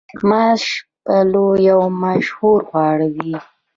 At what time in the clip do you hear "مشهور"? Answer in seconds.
2.01-2.59